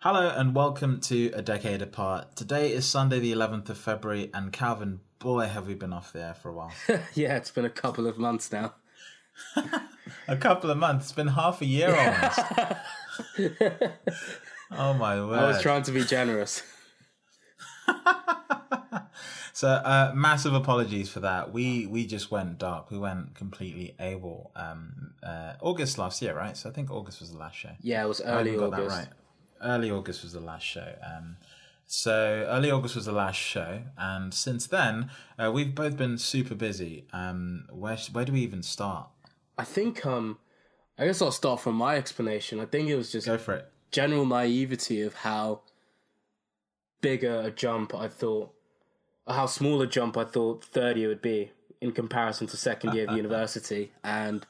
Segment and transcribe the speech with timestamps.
[0.00, 2.36] Hello and welcome to A Decade Apart.
[2.36, 6.22] Today is Sunday, the 11th of February, and Calvin, boy, have we been off the
[6.22, 6.72] air for a while.
[7.14, 8.74] yeah, it's been a couple of months now.
[10.28, 11.06] a couple of months.
[11.06, 12.38] It's been half a year almost.
[14.70, 15.38] oh my word.
[15.38, 16.62] I was trying to be generous.
[19.54, 21.54] so uh, massive apologies for that.
[21.54, 22.90] We we just went dark.
[22.90, 24.52] We went completely able.
[24.56, 26.54] Um, uh, August last year, right?
[26.54, 27.70] So I think August was the last show.
[27.80, 28.90] Yeah, it was early August.
[28.90, 29.08] right.
[29.62, 30.94] Early August was the last show.
[31.04, 31.36] Um,
[31.86, 36.54] so early August was the last show, and since then uh, we've both been super
[36.54, 37.06] busy.
[37.12, 39.08] Um, where where do we even start?
[39.56, 40.38] I think um,
[40.98, 42.58] I guess I'll start from my explanation.
[42.58, 43.70] I think it was just go for it.
[43.92, 45.60] General naivety of how
[47.00, 48.52] bigger a jump I thought,
[49.26, 52.94] or how small a jump I thought third year would be in comparison to second
[52.94, 54.44] year of university, and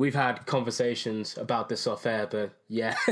[0.00, 2.26] we've had conversations about this off air.
[2.26, 2.96] But yeah,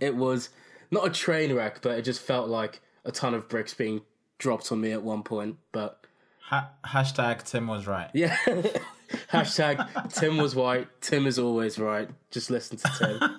[0.00, 0.48] it was
[0.90, 4.02] not a train wreck, but it just felt like a ton of bricks being
[4.38, 5.58] dropped on me at one point.
[5.70, 6.04] But
[6.40, 8.10] ha- hashtag Tim was right.
[8.12, 8.36] Yeah.
[9.32, 10.88] Hashtag Tim was white.
[11.00, 12.08] Tim is always right.
[12.32, 13.20] Just listen to Tim.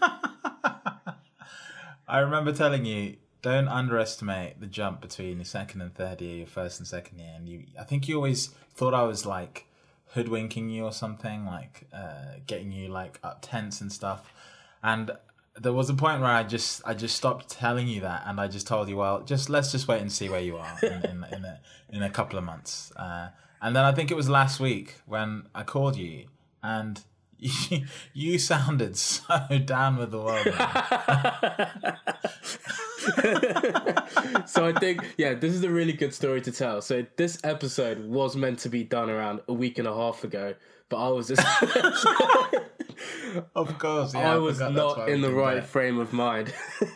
[2.08, 6.48] I remember telling you don't underestimate the jump between your second and third year, your
[6.48, 7.66] first and second year, and you.
[7.78, 9.68] I think you always thought I was like
[10.14, 14.32] hoodwinking you or something, like uh, getting you like up tense and stuff.
[14.84, 15.12] And
[15.60, 18.48] there was a point where I just I just stopped telling you that, and I
[18.48, 21.26] just told you, well, just let's just wait and see where you are in in,
[21.32, 22.92] in a in a couple of months.
[22.96, 23.30] Uh,
[23.62, 26.26] and then I think it was last week when I called you,
[26.62, 27.02] and
[27.38, 30.48] you, you sounded so down with the world.
[34.46, 36.82] so I think, yeah, this is a really good story to tell.
[36.82, 40.56] So this episode was meant to be done around a week and a half ago,
[40.90, 41.42] but I was just.
[43.56, 46.54] of course, yeah, I, I was not in the right frame of mind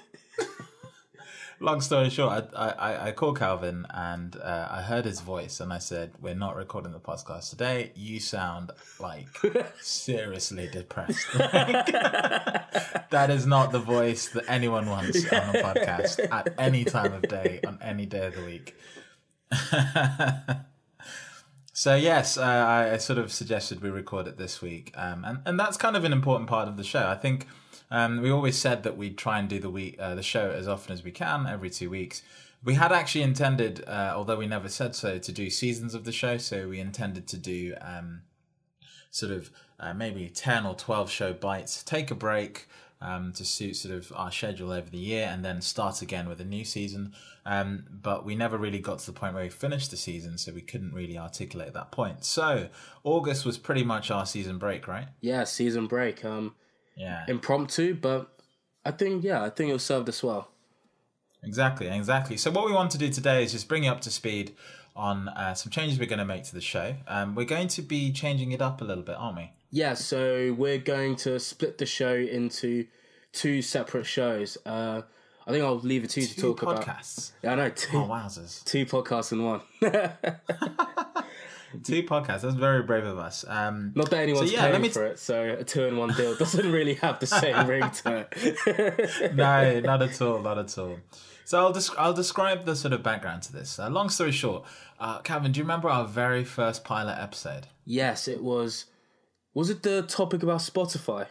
[1.60, 5.72] long story short, I I, I called Calvin and uh, I heard his voice and
[5.74, 7.92] I said, "We're not recording the podcast today.
[7.96, 9.28] You sound like
[9.82, 11.28] seriously depressed.
[11.40, 11.88] Like,
[13.10, 17.24] that is not the voice that anyone wants on a podcast at any time of
[17.24, 18.76] day on any day of the week."
[21.80, 25.40] So yes, uh, I, I, sort of suggested we record it this week, um, and
[25.46, 27.08] and that's kind of an important part of the show.
[27.08, 27.48] I think
[27.92, 30.68] um, we always said that we'd try and do the week uh, the show as
[30.68, 32.22] often as we can, every two weeks.
[32.64, 36.12] We had actually intended, uh, although we never said so, to do seasons of the
[36.12, 36.38] show.
[36.38, 38.24] So we intended to do um,
[39.12, 39.50] sort of
[39.80, 42.68] uh, maybe ten or twelve show bites, take a break.
[43.02, 46.42] Um, to suit sort of our schedule over the year and then start again with
[46.42, 47.14] a new season.
[47.46, 50.52] Um, but we never really got to the point where we finished the season, so
[50.52, 52.26] we couldn't really articulate that point.
[52.26, 52.68] So
[53.06, 55.08] August was pretty much our season break, right?
[55.22, 56.26] Yeah, season break.
[56.26, 56.56] Um,
[57.00, 58.30] yeah impromptu, but
[58.86, 60.50] I think yeah, I think it served us well.
[61.44, 62.38] Exactly, exactly.
[62.38, 64.52] So what we want to do today is just bring you up to speed
[64.96, 66.96] on uh, some changes we're going to make to the show.
[67.08, 69.52] Um, we're going to be changing it up a little bit, aren't we?
[69.72, 69.94] Yeah.
[69.94, 72.88] So we're going to split the show into
[73.32, 74.58] two separate shows.
[74.66, 75.04] Uh,
[75.48, 76.62] I think I'll leave it to you to talk podcasts.
[76.64, 76.86] about.
[76.86, 77.32] podcasts.
[77.42, 77.70] Yeah, I know.
[77.70, 78.64] Two, oh, wowzers.
[78.66, 79.62] Two podcasts in one.
[81.84, 82.42] two podcasts.
[82.42, 83.46] That's very brave of us.
[83.48, 86.72] Um, Not that anyone's so yeah, paying t- for it, so a two-in-one deal doesn't
[86.72, 89.36] really have the same ring to it.
[89.36, 90.40] no, not at all.
[90.40, 90.98] Not at all.
[91.46, 93.80] So I'll I'll describe the sort of background to this.
[93.80, 94.66] Uh, long story short,
[95.00, 97.68] uh, Calvin, do you remember our very first pilot episode?
[97.86, 98.86] Yes, it was.
[99.56, 101.26] Was it the topic about Spotify?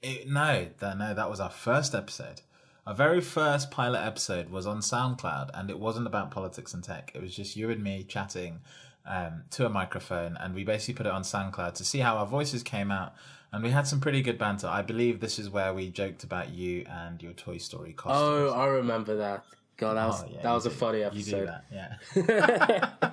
[0.00, 2.42] It, no, that, no, that was our first episode.
[2.86, 7.12] Our very first pilot episode was on SoundCloud, and it wasn't about politics and tech.
[7.14, 8.60] It was just you and me chatting
[9.06, 12.26] um, to a microphone, and we basically put it on SoundCloud to see how our
[12.26, 13.14] voices came out.
[13.52, 14.66] And we had some pretty good banter.
[14.66, 18.50] I believe this is where we joked about you and your Toy Story costumes.
[18.50, 19.44] Oh, I remember that.
[19.76, 21.48] God, that was oh, yeah, that was a funny episode.
[21.48, 23.10] That, yeah.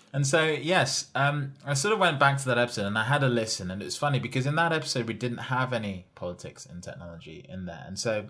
[0.12, 3.22] and so yes, um, I sort of went back to that episode and I had
[3.22, 6.64] a listen, and it was funny because in that episode we didn't have any politics
[6.64, 8.26] and technology in there, and so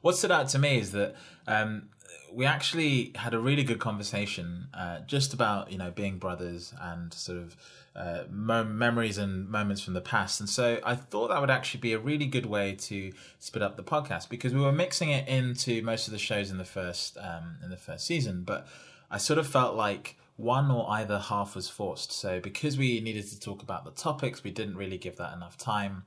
[0.00, 1.14] what stood out to me is that
[1.46, 1.88] um,
[2.32, 7.12] we actually had a really good conversation uh, just about you know being brothers and
[7.12, 7.56] sort of
[7.94, 10.40] uh, mo- memories and moments from the past.
[10.40, 13.76] And so I thought that would actually be a really good way to split up
[13.76, 17.18] the podcast because we were mixing it into most of the shows in the first
[17.18, 18.66] um, in the first season, but
[19.10, 22.12] I sort of felt like one or either half was forced.
[22.12, 25.56] So because we needed to talk about the topics, we didn't really give that enough
[25.58, 26.04] time.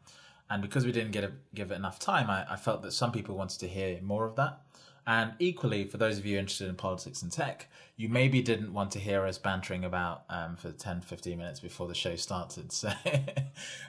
[0.50, 3.12] And because we didn't get a, give it enough time, I, I felt that some
[3.12, 4.60] people wanted to hear more of that.
[5.07, 8.92] And equally, for those of you interested in politics and tech, you maybe didn't want
[8.92, 12.72] to hear us bantering about um, for 10, 15 minutes before the show started.
[12.74, 12.92] So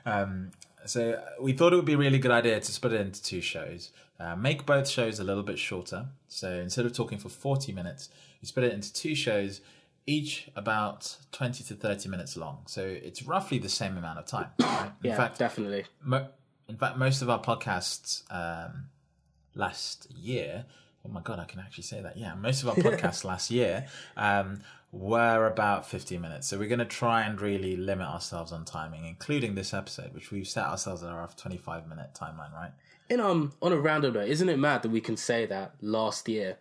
[0.05, 0.53] um,
[0.85, 3.41] So we thought it would be a really good idea to split it into two
[3.41, 3.91] shows.
[4.19, 6.07] Uh, make both shows a little bit shorter.
[6.29, 8.09] So instead of talking for 40 minutes,
[8.41, 9.61] we split it into two shows,
[10.07, 12.63] each about 20 to 30 minutes long.
[12.67, 14.49] So it's roughly the same amount of time.
[14.61, 14.93] Right?
[15.03, 15.85] In yeah, fact, definitely.
[16.03, 16.29] Mo-
[16.69, 18.89] in fact, most of our podcasts um,
[19.55, 20.67] last year,
[21.07, 22.17] oh my god, I can actually say that.
[22.17, 23.87] Yeah, most of our podcasts last year
[24.17, 24.61] um,
[24.93, 26.49] were about 15 minutes.
[26.49, 30.31] So we're going to try and really limit ourselves on timing, including this episode, which
[30.31, 32.73] we've set ourselves at our 25 minute timeline, right?
[33.09, 36.29] In um on a random note, isn't it mad that we can say that last
[36.29, 36.59] year?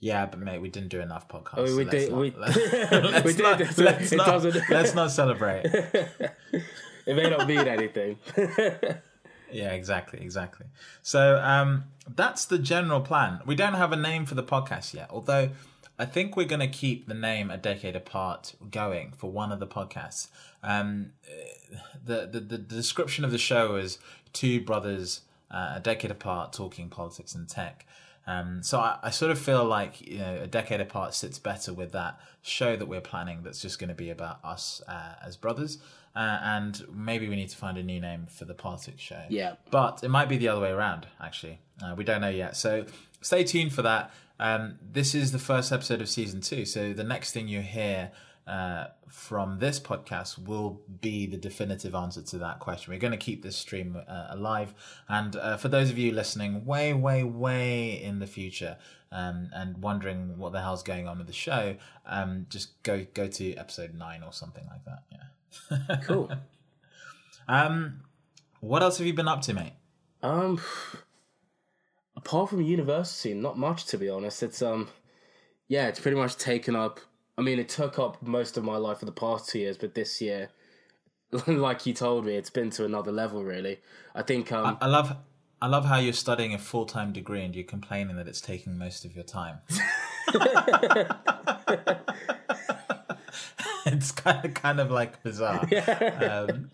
[0.00, 1.54] Yeah, but mate, we didn't do enough podcasts.
[1.58, 2.12] Oh, we so did.
[2.12, 3.42] we, let's we did.
[3.42, 5.64] not- let's not- let's not celebrate.
[5.66, 8.18] it may not mean anything.
[9.54, 10.66] Yeah, exactly, exactly.
[11.02, 13.40] So um, that's the general plan.
[13.46, 15.50] We don't have a name for the podcast yet, although
[15.96, 19.60] I think we're going to keep the name "A Decade Apart" going for one of
[19.60, 20.28] the podcasts.
[20.62, 21.12] Um,
[22.04, 23.98] the, the the description of the show is
[24.32, 25.20] two brothers
[25.52, 27.86] uh, a decade apart talking politics and tech.
[28.26, 31.72] Um, so I, I sort of feel like you know a decade apart sits better
[31.72, 33.40] with that show that we're planning.
[33.42, 35.78] That's just going to be about us uh, as brothers,
[36.16, 39.22] uh, and maybe we need to find a new name for the politics show.
[39.28, 39.54] Yeah.
[39.70, 41.06] but it might be the other way around.
[41.20, 42.56] Actually, uh, we don't know yet.
[42.56, 42.86] So
[43.20, 44.12] stay tuned for that.
[44.40, 46.64] Um, this is the first episode of season two.
[46.64, 48.10] So the next thing you hear
[48.46, 52.92] uh, from this podcast will be the definitive answer to that question.
[52.92, 54.74] We're going to keep this stream uh, alive.
[55.08, 58.76] And uh, for those of you listening way, way, way in the future
[59.10, 63.28] um, and wondering what the hell's going on with the show, um, just go go
[63.28, 65.04] to episode nine or something like that.
[65.10, 65.96] Yeah.
[66.04, 66.30] Cool.
[67.48, 68.00] um,
[68.60, 69.74] what else have you been up to, mate?
[70.22, 70.60] Um,
[72.16, 74.42] apart from university, not much to be honest.
[74.42, 74.88] It's um,
[75.68, 77.00] yeah, it's pretty much taken up.
[77.36, 79.94] I mean, it took up most of my life for the past two years, but
[79.94, 80.50] this year,
[81.46, 83.42] like you told me, it's been to another level.
[83.42, 83.80] Really,
[84.14, 85.16] I think um, I love.
[85.62, 88.76] I love how you're studying a full time degree and you're complaining that it's taking
[88.76, 89.60] most of your time.
[93.86, 95.66] it's kind of kind of like bizarre.
[96.20, 96.70] Um,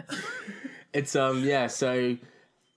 [0.93, 1.69] it's um, yeah.
[1.69, 2.17] So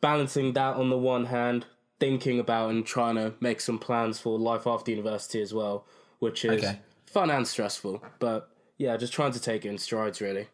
[0.02, 1.66] balancing that on the one hand,
[2.00, 5.88] thinking about and trying to make some plans for life after university as well,
[6.20, 6.80] which is Okay.
[7.14, 8.04] Fun and stressful.
[8.20, 10.20] But yeah, just trying to take it in strides.
[10.20, 10.48] Really.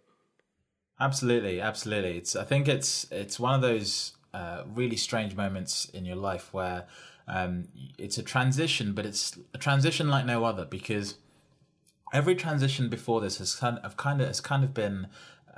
[0.99, 2.17] Absolutely, absolutely.
[2.17, 6.53] It's I think it's it's one of those uh, really strange moments in your life
[6.53, 6.85] where
[7.27, 11.15] um, it's a transition, but it's a transition like no other because
[12.13, 15.07] every transition before this has kind of kind of has kind of been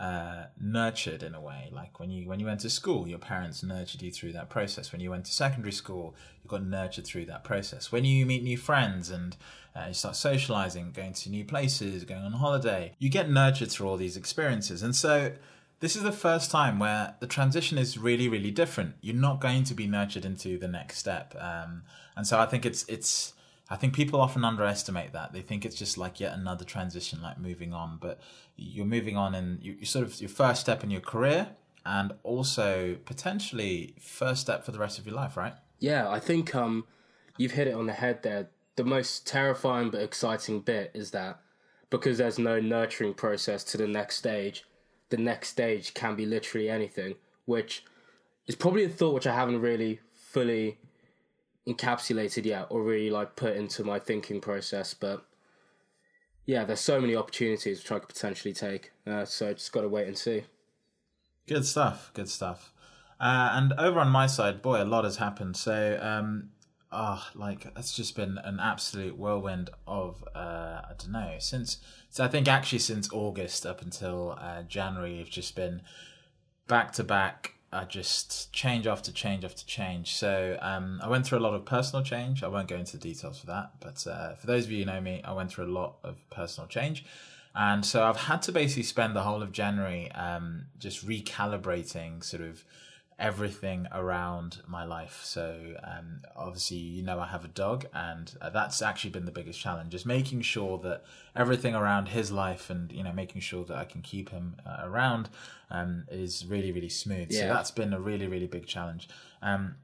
[0.01, 1.69] uh, nurtured in a way.
[1.71, 4.92] Like when you when you went to school, your parents nurtured you through that process.
[4.92, 7.92] When you went to secondary school, you got nurtured through that process.
[7.92, 9.38] When you meet new friends and
[9.75, 13.89] uh, you start socializing, going to new places, going on holiday, you get nurtured through
[13.89, 14.81] all these experiences.
[14.81, 15.33] And so
[15.81, 18.95] this is the first time where the transition is really really different.
[19.01, 21.36] You're not going to be nurtured into the next step.
[21.39, 21.83] Um,
[22.18, 23.33] and so I think it's it's
[23.71, 25.31] I think people often underestimate that.
[25.31, 28.00] They think it's just like yet another transition, like moving on.
[28.01, 28.19] But
[28.57, 31.47] you're moving on, and you, sort of your first step in your career,
[31.85, 35.53] and also potentially first step for the rest of your life, right?
[35.79, 36.85] Yeah, I think um,
[37.38, 38.50] you've hit it on the head there.
[38.75, 41.39] The most terrifying but exciting bit is that
[41.89, 44.65] because there's no nurturing process to the next stage,
[45.09, 47.15] the next stage can be literally anything,
[47.45, 47.85] which
[48.47, 50.77] is probably a thought which I haven't really fully
[51.67, 54.93] encapsulated yet or really like put into my thinking process.
[54.93, 55.25] But
[56.45, 58.91] yeah, there's so many opportunities which I could potentially take.
[59.05, 60.43] Uh, so just got to wait and see.
[61.47, 62.12] Good stuff.
[62.13, 62.74] Good stuff.
[63.19, 65.55] Uh, and over on my side, boy, a lot has happened.
[65.55, 66.50] So, um,
[66.91, 71.77] oh, like it's just been an absolute whirlwind of uh, I don't know since.
[72.09, 75.83] So I think actually since August up until uh, January, it's just been
[76.67, 77.55] back to back.
[77.73, 80.13] I just change after change after change.
[80.13, 82.43] So um, I went through a lot of personal change.
[82.43, 84.91] I won't go into the details for that, but uh, for those of you who
[84.91, 87.05] know me, I went through a lot of personal change.
[87.55, 92.43] And so I've had to basically spend the whole of January um, just recalibrating sort
[92.43, 92.63] of
[93.21, 95.21] everything around my life.
[95.23, 99.31] So um, obviously, you know, I have a dog, and uh, that's actually been the
[99.31, 101.03] biggest challenge, just making sure that
[101.35, 104.79] everything around his life and you know making sure that I can keep him uh,
[104.83, 105.29] around
[105.69, 107.31] um, is really really smooth.
[107.31, 109.07] So that's been a really really big challenge.
[109.41, 109.75] Um,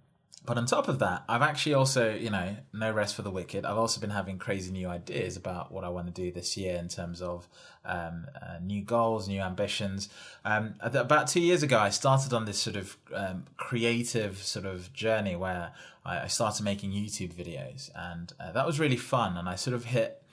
[0.47, 3.65] but on top of that, I've actually also, you know, no rest for the wicked.
[3.65, 6.77] I've also been having crazy new ideas about what I want to do this year
[6.77, 7.49] in terms of
[7.83, 10.07] um, uh, new goals, new ambitions.
[10.45, 14.93] Um, about two years ago, I started on this sort of um, creative sort of
[14.93, 15.73] journey where
[16.05, 19.35] I, started making YouTube videos, and uh, that was really fun.
[19.35, 20.23] And I sort of hit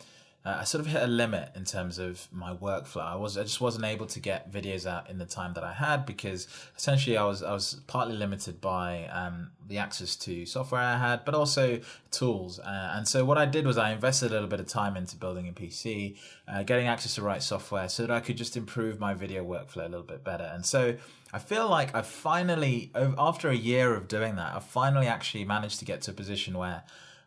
[0.44, 3.02] uh, I sort of hit a limit in terms of my workflow.
[3.02, 5.72] I was I just wasn't able to get videos out in the time that I
[5.72, 6.46] had because
[6.76, 11.24] essentially I was I was partly limited by um, the access to software I had,
[11.24, 12.58] but also tools.
[12.58, 15.16] Uh, and so what I did was I invested a little bit of time into
[15.16, 19.00] building a PC, uh, getting access to right software, so that I could just improve
[19.00, 20.44] my video workflow a little bit better.
[20.44, 20.94] And so
[21.32, 25.78] I feel like I finally, after a year of doing that, I finally actually managed
[25.78, 26.82] to get to a position where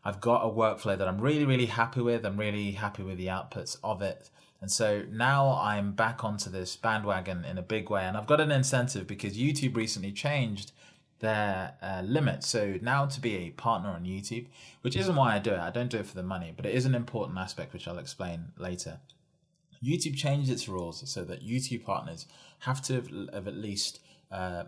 [0.07, 2.25] I've got a workflow that I'm really, really happy with.
[2.25, 4.29] I'm really happy with the outputs of it.
[4.61, 8.03] And so now I'm back onto this bandwagon in a big way.
[8.03, 10.71] And I've got an incentive because YouTube recently changed
[11.19, 12.45] their uh, limit.
[12.45, 14.45] So now to be a partner on YouTube,
[14.79, 16.73] which isn't why I do it, I don't do it for the money, but it
[16.73, 19.01] is an important aspect, which I'll explain later.
[19.83, 22.27] YouTube changed its rules so that YouTube partners
[22.59, 22.93] have to
[23.33, 23.99] have, at least
[24.31, 24.63] uh,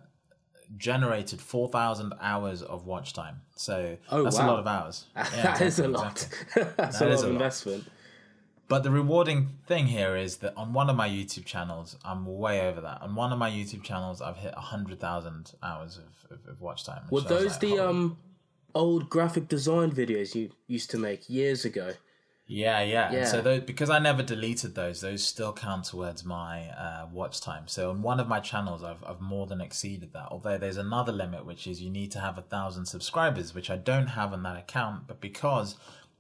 [0.77, 3.41] generated 4,000 hours of watch time.
[3.55, 4.45] So Oh, that's wow.
[4.45, 5.05] a lot of hours.
[5.15, 5.23] Yeah,
[5.57, 6.11] that is a lot.
[6.23, 6.63] exactly.
[6.77, 7.41] That's That a is lot a of lot.
[7.41, 7.83] investment.
[8.67, 12.67] But the rewarding thing here is that on one of my YouTube channels, I'm way
[12.67, 13.01] over that.
[13.01, 17.01] On one of my YouTube channels, I've hit 100,000 hours of, of, of watch time.
[17.09, 18.17] Were which I was those like, the um
[18.75, 21.93] old graphic design videos you used to make years ago?
[22.51, 23.11] Yeah, yeah.
[23.11, 27.41] And so those, because I never deleted those, those still count towards my uh, watch
[27.41, 27.67] time.
[27.67, 30.29] So on one of my channels, I've I've more than exceeded that.
[30.31, 33.77] Although there's another limit, which is you need to have a thousand subscribers, which I
[33.77, 35.05] don't have on that account.
[35.05, 35.75] But because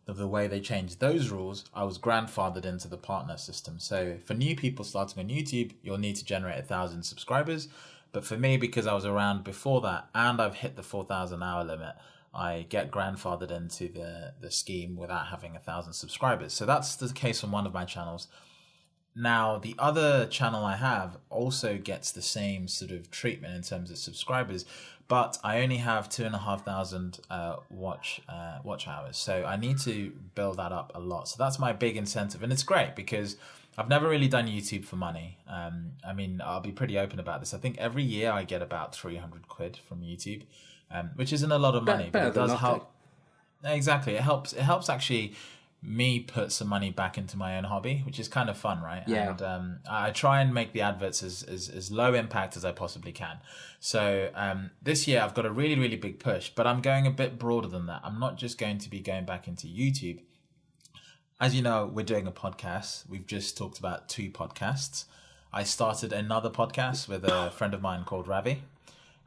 [0.07, 3.79] of the way they changed those rules, I was grandfathered into the partner system.
[3.79, 7.69] So for new people starting on YouTube, you'll need to generate a thousand subscribers.
[8.11, 11.63] But for me, because I was around before that and I've hit the 4,000 hour
[11.63, 11.95] limit,
[12.33, 16.53] I get grandfathered into the, the scheme without having a thousand subscribers.
[16.53, 18.27] So that's the case on one of my channels.
[19.15, 23.89] Now, the other channel I have also gets the same sort of treatment in terms
[23.91, 24.65] of subscribers,
[25.07, 29.17] but I only have two and a half thousand uh, watch uh, watch hours.
[29.17, 31.27] So I need to build that up a lot.
[31.27, 33.35] So that's my big incentive, and it's great because
[33.77, 35.39] I've never really done YouTube for money.
[35.47, 37.53] Um, I mean, I'll be pretty open about this.
[37.53, 40.43] I think every year I get about three hundred quid from YouTube,
[40.91, 42.57] um, which isn't a lot of money, but it does nothing.
[42.57, 42.91] help.
[43.63, 44.53] Exactly, it helps.
[44.53, 45.35] It helps actually
[45.81, 49.03] me put some money back into my own hobby, which is kind of fun, right?
[49.07, 49.29] Yeah.
[49.29, 52.65] And um, I I try and make the adverts as, as, as low impact as
[52.65, 53.37] I possibly can.
[53.79, 57.11] So um, this year I've got a really, really big push, but I'm going a
[57.11, 58.01] bit broader than that.
[58.03, 60.19] I'm not just going to be going back into YouTube.
[61.39, 63.07] As you know, we're doing a podcast.
[63.07, 65.05] We've just talked about two podcasts.
[65.53, 68.63] I started another podcast with a friend of mine called Ravi,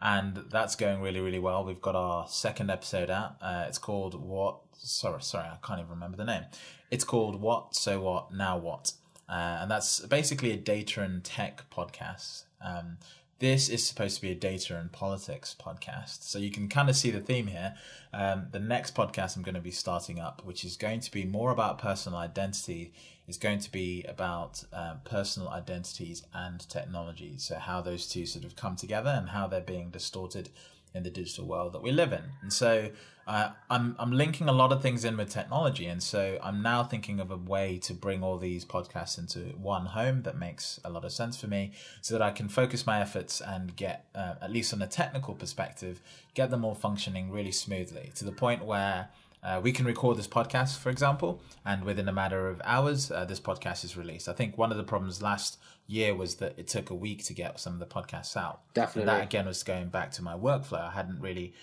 [0.02, 1.64] and that's going really, really well.
[1.64, 3.36] We've got our second episode out.
[3.40, 4.58] Uh, it's called What?
[4.76, 6.42] Sorry, sorry, I can't even remember the name.
[6.90, 7.76] It's called What?
[7.76, 8.34] So What?
[8.34, 8.92] Now What?
[9.28, 12.44] Uh, and that's basically a data and tech podcast.
[12.60, 12.98] Um,
[13.42, 16.22] this is supposed to be a data and politics podcast.
[16.22, 17.74] So you can kind of see the theme here.
[18.14, 21.24] Um, the next podcast I'm going to be starting up, which is going to be
[21.24, 22.92] more about personal identity,
[23.26, 27.34] is going to be about um, personal identities and technology.
[27.38, 30.50] So how those two sort of come together and how they're being distorted
[30.94, 32.22] in the digital world that we live in.
[32.42, 32.90] And so
[33.26, 36.82] uh, I'm I'm linking a lot of things in with technology, and so I'm now
[36.82, 40.90] thinking of a way to bring all these podcasts into one home that makes a
[40.90, 44.34] lot of sense for me, so that I can focus my efforts and get, uh,
[44.42, 46.00] at least on a technical perspective,
[46.34, 49.08] get them all functioning really smoothly to the point where.
[49.42, 53.24] Uh, we can record this podcast, for example, and within a matter of hours, uh,
[53.24, 54.28] this podcast is released.
[54.28, 55.58] I think one of the problems last
[55.88, 58.60] year was that it took a week to get some of the podcasts out.
[58.72, 59.02] Definitely.
[59.02, 60.88] And that again was going back to my workflow.
[60.88, 61.54] I hadn't really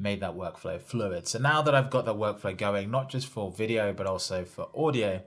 [0.00, 1.28] made that workflow fluid.
[1.28, 4.68] So now that I've got that workflow going, not just for video but also for
[4.76, 5.22] audio,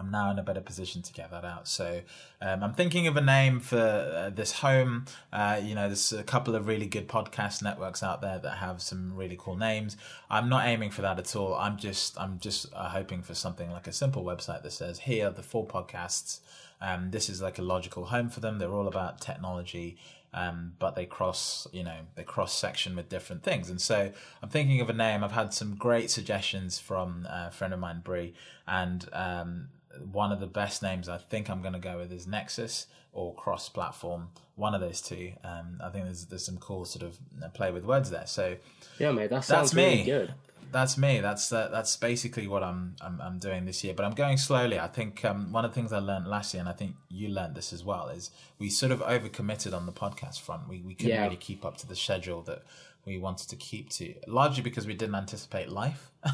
[0.00, 1.68] I'm now in a better position to get that out.
[1.68, 2.00] So
[2.40, 5.04] um, I'm thinking of a name for uh, this home.
[5.32, 8.82] Uh, you know, there's a couple of really good podcast networks out there that have
[8.82, 9.96] some really cool names.
[10.28, 11.54] I'm not aiming for that at all.
[11.54, 15.28] I'm just I'm just uh, hoping for something like a simple website that says here
[15.28, 16.40] are the four podcasts.
[16.80, 18.58] Um, this is like a logical home for them.
[18.58, 19.98] They're all about technology.
[20.32, 23.68] Um, but they cross, you know, they cross section with different things.
[23.68, 25.24] And so I'm thinking of a name.
[25.24, 28.32] I've had some great suggestions from a friend of mine, Brie,
[28.66, 29.68] and um,
[30.12, 33.34] one of the best names I think I'm going to go with is Nexus or
[33.34, 34.28] cross platform.
[34.56, 35.32] One of those two.
[35.42, 38.26] Um, I think there's there's some cool sort of uh, play with words there.
[38.26, 38.56] So
[38.98, 39.84] Yeah, mate, that sounds That's me.
[39.84, 40.34] really good.
[40.72, 41.18] that's me.
[41.20, 43.94] That's uh, that's basically what I'm, I'm I'm doing this year.
[43.94, 44.78] But I'm going slowly.
[44.78, 47.28] I think um, one of the things I learned last year, and I think you
[47.28, 48.30] learned this as well, is
[48.60, 50.68] we sort of overcommitted on the podcast front.
[50.68, 51.24] We we couldn't Yeah.
[51.24, 52.62] really keep up to the schedule that
[53.10, 56.10] we wanted to keep to, largely because we didn't anticipate life.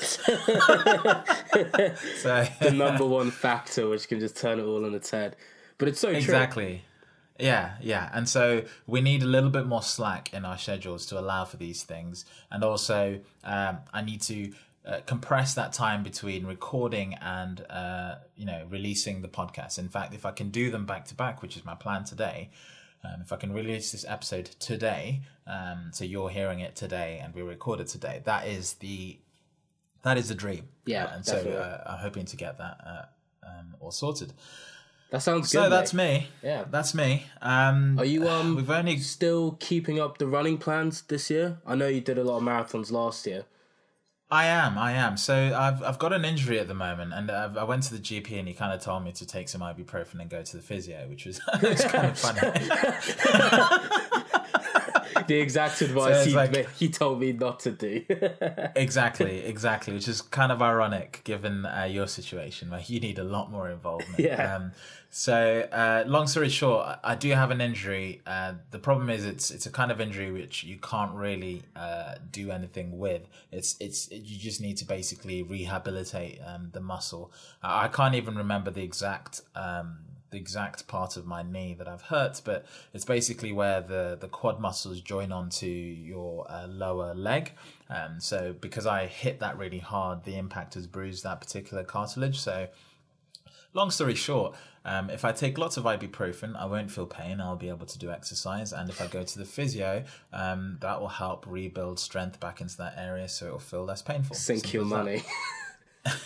[0.00, 0.16] so
[2.60, 5.36] The number one factor which can just turn it all on its head.
[5.76, 6.18] But it's so true.
[6.18, 6.84] Exactly.
[7.38, 8.10] Yeah, yeah.
[8.12, 11.56] And so we need a little bit more slack in our schedules to allow for
[11.56, 12.24] these things.
[12.50, 14.52] And also, um, I need to
[14.86, 19.78] uh, compress that time between recording and uh, you know releasing the podcast.
[19.78, 22.50] In fact, if I can do them back to back, which is my plan today,
[23.04, 27.34] um, if I can release this episode today, um, so you're hearing it today and
[27.34, 29.18] we recorded today, that is the
[30.02, 30.68] that is the dream.
[30.86, 31.52] Yeah, Uh, and definitely.
[31.52, 34.32] so uh, I'm hoping to get that uh, um, all sorted.
[35.10, 35.64] That sounds good.
[35.64, 36.20] So that's mate.
[36.20, 36.28] me.
[36.42, 36.64] Yeah.
[36.70, 37.24] That's me.
[37.40, 41.58] Um, Are you um We've only still keeping up the running plans this year?
[41.66, 43.44] I know you did a lot of marathons last year.
[44.30, 45.16] I am, I am.
[45.16, 48.00] So I've I've got an injury at the moment, and I've, I went to the
[48.00, 50.62] GP, and he kind of told me to take some ibuprofen and go to the
[50.62, 52.40] physio, which was it's kind of funny.
[55.28, 58.04] The exact advice it's he, like- he told me not to do.
[58.76, 63.24] exactly, exactly, which is kind of ironic given uh, your situation where you need a
[63.24, 64.18] lot more involvement.
[64.18, 64.56] Yeah.
[64.56, 64.72] Um,
[65.10, 68.20] so, uh, long story short, I- do have an injury.
[68.26, 72.14] Uh, the problem is, it's it's a kind of injury which you can't really uh,
[72.30, 73.22] do anything with.
[73.50, 77.32] It's it's you just need to basically rehabilitate um, the muscle.
[77.62, 79.40] I I can't even remember the exact.
[79.54, 79.98] Um,
[80.30, 84.28] the exact part of my knee that I've hurt, but it's basically where the, the
[84.28, 87.52] quad muscles join onto your uh, lower leg.
[87.88, 92.38] Um, so because I hit that really hard, the impact has bruised that particular cartilage.
[92.38, 92.68] So
[93.72, 94.54] long story short,
[94.84, 97.40] um, if I take lots of ibuprofen, I won't feel pain.
[97.40, 101.00] I'll be able to do exercise, and if I go to the physio, um, that
[101.00, 104.36] will help rebuild strength back into that area, so it'll feel less painful.
[104.36, 105.22] Sink Simple your money.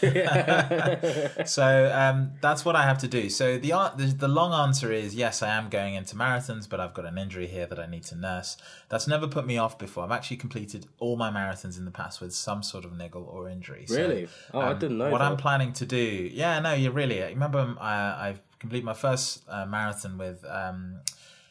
[1.47, 3.29] So um, that's what I have to do.
[3.31, 6.95] So the, the the long answer is yes, I am going into marathons, but I've
[6.95, 8.57] got an injury here that I need to nurse.
[8.89, 10.05] That's never put me off before.
[10.05, 13.49] I've actually completed all my marathons in the past with some sort of niggle or
[13.49, 13.87] injury.
[13.87, 14.29] So, Really?
[14.53, 15.31] Oh, I um, didn't know What that.
[15.31, 15.97] I'm planning to do,
[16.33, 17.21] yeah, no, you really.
[17.21, 20.45] Remember um, I, I've completed my first uh, marathon with.
[20.49, 20.97] Um,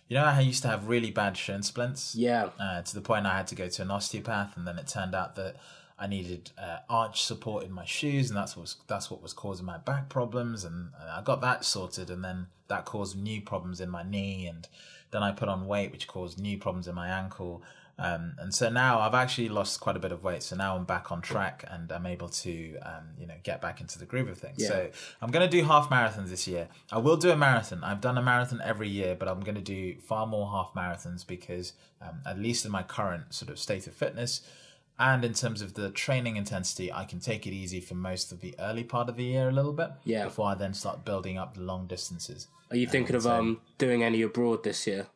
[0.07, 2.49] you know, I used to have really bad shin splints Yeah.
[2.59, 5.15] uh, to the point I had to go to an osteopath, and then it turned
[5.15, 5.55] out that
[6.01, 9.33] I needed uh, arch support in my shoes, and that's what was, that's what was
[9.33, 10.65] causing my back problems.
[10.65, 14.47] And uh, I got that sorted, and then that caused new problems in my knee,
[14.47, 14.67] and
[15.11, 17.61] then I put on weight, which caused new problems in my ankle.
[17.99, 20.41] Um, and so now I've actually lost quite a bit of weight.
[20.41, 23.79] So now I'm back on track, and I'm able to, um, you know, get back
[23.79, 24.65] into the groove of things.
[24.69, 24.89] So
[25.21, 26.67] I'm going to do half marathons this year.
[26.91, 27.83] I will do a marathon.
[27.83, 31.27] I've done a marathon every year, but I'm going to do far more half marathons
[31.27, 34.41] because, um, at least in my current sort of state of fitness,
[35.01, 38.39] and in terms of the training intensity, I can take it easy for most of
[38.39, 39.89] the early part of the year a little bit.
[40.03, 40.25] Yeah.
[40.25, 42.47] Before I then start building up the long distances.
[42.69, 45.07] Are you thinking of so- um doing any abroad this year?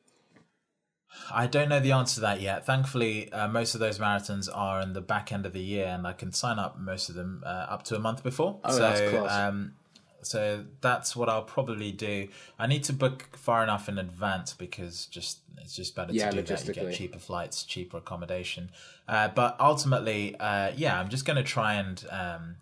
[1.31, 2.65] I don't know the answer to that yet.
[2.65, 6.05] Thankfully, uh, most of those marathons are in the back end of the year, and
[6.05, 8.59] I can sign up most of them uh, up to a month before.
[8.65, 9.31] Oh, so, that's class.
[9.31, 9.75] um,
[10.25, 12.27] so that's what I'll probably do.
[12.57, 16.41] I need to book far enough in advance because just it's just better Yeah, to
[16.41, 16.67] do that.
[16.67, 18.69] You get cheaper flights, cheaper accommodation.
[19.07, 22.05] Uh, but ultimately, uh, yeah, I'm just going to try and.
[22.09, 22.55] Um,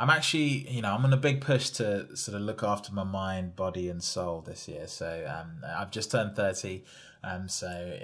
[0.00, 3.04] I'm actually, you know, I'm on a big push to sort of look after my
[3.04, 4.86] mind, body, and soul this year.
[4.86, 6.82] So um, I've just turned 30.
[7.22, 7.68] Um, so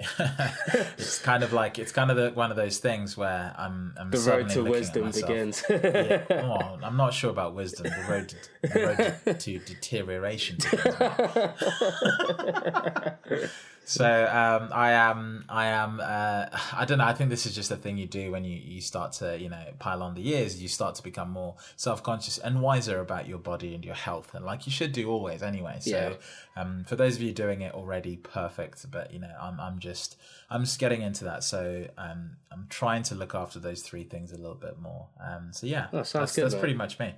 [0.99, 4.11] it's kind of like it's kind of the, one of those things where I'm I'm
[4.11, 5.63] The road to wisdom begins.
[5.67, 7.87] Yeah, well, I'm not sure about wisdom.
[7.87, 10.59] The road to, the road to, to deterioration.
[13.89, 15.99] so um, I am, I am.
[16.01, 17.05] Uh, I don't know.
[17.05, 19.49] I think this is just a thing you do when you you start to you
[19.49, 20.61] know pile on the years.
[20.61, 24.33] You start to become more self conscious and wiser about your body and your health,
[24.33, 25.77] and like you should do always anyway.
[25.79, 26.61] So Yeah.
[26.61, 28.89] um, for those of you doing it already, perfect.
[28.91, 30.17] But you know, I'm I'm just
[30.49, 31.43] I'm just getting into that.
[31.43, 35.07] So um, I'm trying to look after those three things a little bit more.
[35.23, 37.15] Um, so yeah, Oh, that's, good, that's pretty much me.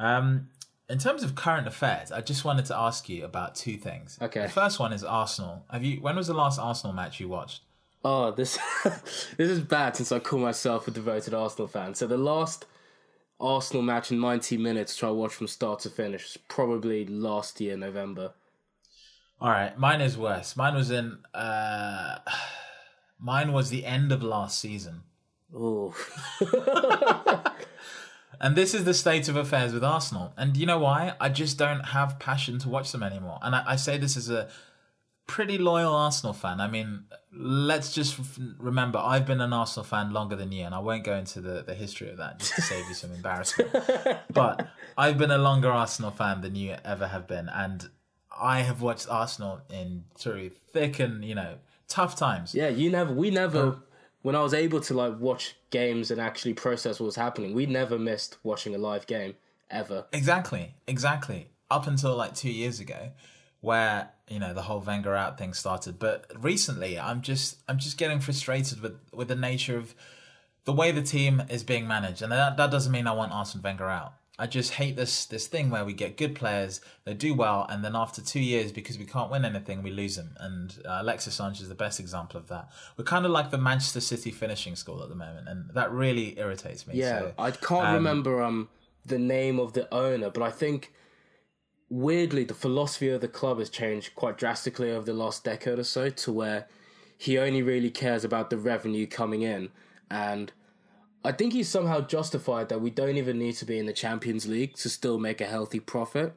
[0.00, 0.48] Um,
[0.88, 4.18] in terms of current affairs, I just wanted to ask you about two things.
[4.20, 4.42] Okay.
[4.42, 5.64] The first one is Arsenal.
[5.70, 6.00] Have you?
[6.00, 7.62] When was the last Arsenal match you watched?
[8.04, 11.94] Oh, this this is bad since I call myself a devoted Arsenal fan.
[11.94, 12.66] So the last
[13.40, 17.60] Arsenal match in 90 minutes, which I watched from start to finish, was probably last
[17.60, 18.32] year November.
[19.40, 20.56] All right, mine is worse.
[20.56, 21.18] Mine was in.
[21.32, 22.18] Uh,
[23.18, 25.02] mine was the end of last season.
[25.56, 25.94] Oh,
[28.40, 30.32] And this is the state of affairs with Arsenal.
[30.36, 31.14] And you know why?
[31.20, 33.38] I just don't have passion to watch them anymore.
[33.42, 34.48] And I, I say this as a
[35.26, 36.60] pretty loyal Arsenal fan.
[36.60, 38.18] I mean, let's just
[38.58, 41.62] remember I've been an Arsenal fan longer than you, and I won't go into the,
[41.62, 43.70] the history of that just to save you some embarrassment.
[44.32, 47.48] But I've been a longer Arsenal fan than you ever have been.
[47.48, 47.88] And
[48.38, 51.56] I have watched Arsenal in through thick and, you know,
[51.88, 52.54] tough times.
[52.54, 53.76] yeah, you never, we never,
[54.24, 57.66] when I was able to like watch games and actually process what was happening, we
[57.66, 59.34] never missed watching a live game
[59.70, 60.06] ever.
[60.14, 61.50] Exactly, exactly.
[61.70, 63.10] Up until like two years ago,
[63.60, 65.98] where you know the whole Wenger out thing started.
[65.98, 69.94] But recently, I'm just I'm just getting frustrated with with the nature of
[70.64, 73.60] the way the team is being managed, and that, that doesn't mean I want Arsene
[73.60, 74.14] Wenger out.
[74.36, 77.84] I just hate this this thing where we get good players, they do well, and
[77.84, 80.34] then after two years, because we can't win anything, we lose them.
[80.40, 82.70] And uh, Alexis Sanchez is the best example of that.
[82.96, 86.36] We're kind of like the Manchester City finishing school at the moment, and that really
[86.38, 86.94] irritates me.
[86.96, 88.68] Yeah, so, I can't um, remember um
[89.06, 90.92] the name of the owner, but I think
[91.88, 95.84] weirdly the philosophy of the club has changed quite drastically over the last decade or
[95.84, 96.66] so to where
[97.16, 99.68] he only really cares about the revenue coming in
[100.10, 100.52] and
[101.24, 104.46] I think he's somehow justified that we don't even need to be in the Champions
[104.46, 106.34] League to still make a healthy profit.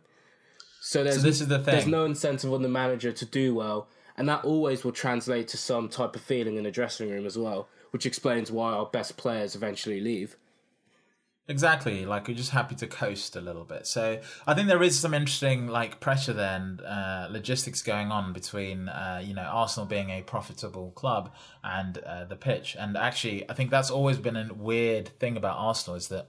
[0.80, 1.74] So there's So this is the thing.
[1.74, 5.58] there's no incentive on the manager to do well, and that always will translate to
[5.58, 9.18] some type of feeling in the dressing room as well, which explains why our best
[9.18, 10.38] players eventually leave.
[11.50, 12.06] Exactly.
[12.06, 13.88] Like we're just happy to coast a little bit.
[13.88, 18.90] So I think there is some interesting like pressure then, uh, logistics going on between
[18.90, 21.34] uh, you know Arsenal being a profitable club
[21.64, 22.76] and uh, the pitch.
[22.78, 26.28] And actually, I think that's always been a weird thing about Arsenal is that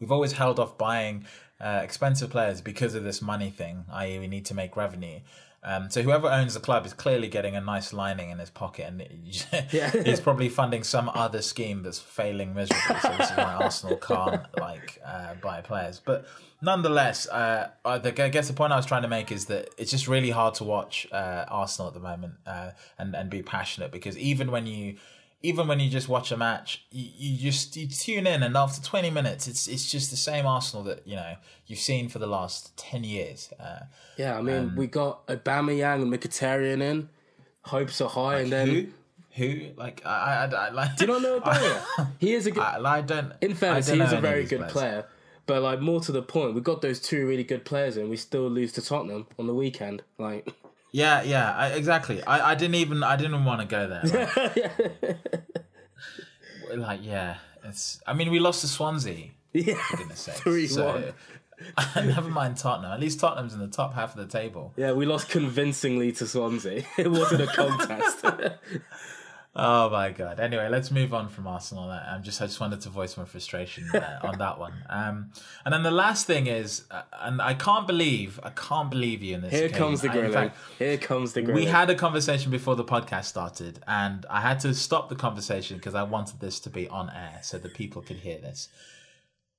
[0.00, 1.24] we've always held off buying
[1.60, 5.20] uh, expensive players because of this money thing, i.e., we need to make revenue.
[5.64, 8.86] Um, so whoever owns the club is clearly getting a nice lining in his pocket,
[8.86, 9.00] and
[10.04, 13.00] he's probably funding some other scheme that's failing miserably.
[13.00, 16.00] So this is why Arsenal can't like uh, buy players.
[16.04, 16.26] But
[16.60, 19.92] nonetheless, uh, I I guess the point I was trying to make is that it's
[19.92, 23.92] just really hard to watch uh, Arsenal at the moment uh, and and be passionate
[23.92, 24.96] because even when you
[25.42, 28.80] even when you just watch a match, you, you just you tune in, and after
[28.82, 31.34] twenty minutes, it's it's just the same Arsenal that you know
[31.66, 33.52] you've seen for the last ten years.
[33.58, 33.80] Uh,
[34.16, 37.08] Yeah, I mean, we got Aubameyang and Mkhitaryan in.
[37.62, 38.86] Hopes are high, and then who,
[39.32, 40.96] who, like I, I, I like.
[40.96, 42.08] do you not know Aubameyang?
[42.18, 42.62] he is a good.
[42.62, 43.32] I, I don't.
[43.40, 44.72] in fairness, he is a very good players.
[44.72, 45.06] player.
[45.46, 48.16] But like more to the point, we got those two really good players and We
[48.16, 50.02] still lose to Tottenham on the weekend.
[50.16, 50.48] Like,
[50.92, 52.22] Yeah, yeah, I, exactly.
[52.22, 55.16] I, I didn't even I didn't want to go there.
[56.68, 58.00] Like, like, yeah, it's.
[58.06, 59.30] I mean, we lost to Swansea.
[59.52, 60.36] yeah, For goodness sake.
[60.36, 61.14] 3-1.
[61.96, 62.92] never mind Tottenham.
[62.92, 64.74] At least Tottenham's in the top half of the table.
[64.76, 66.84] yeah, we lost convincingly to Swansea.
[66.98, 68.24] It wasn't a contest.
[69.54, 70.40] Oh my god.
[70.40, 71.90] Anyway, let's move on from Arsenal.
[71.90, 74.72] I'm just I just wanted to voice my frustration uh, on that one.
[74.88, 75.30] Um,
[75.66, 79.34] and then the last thing is, uh, and I can't believe I can't believe you
[79.34, 79.52] in this.
[79.52, 80.52] Here comes the grilling.
[80.78, 81.64] Here comes the grilling.
[81.64, 85.76] we had a conversation before the podcast started, and I had to stop the conversation
[85.76, 88.68] because I wanted this to be on air so that people could hear this.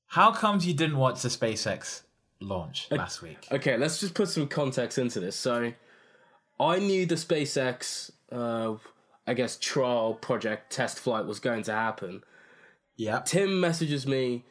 [0.08, 2.02] How comes you didn't watch the SpaceX
[2.40, 3.48] launch last week?
[3.52, 5.36] Okay, let's just put some context into this.
[5.36, 5.74] So,
[6.60, 8.76] I knew the SpaceX, uh,
[9.26, 12.24] I guess, trial project test flight was going to happen.
[12.96, 13.20] Yeah.
[13.20, 14.44] Tim messages me,